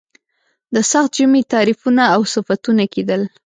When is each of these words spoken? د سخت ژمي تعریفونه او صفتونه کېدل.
د 0.73 0.75
سخت 0.91 1.11
ژمي 1.17 1.41
تعریفونه 1.53 2.03
او 2.15 2.21
صفتونه 2.33 2.83
کېدل. 2.93 3.21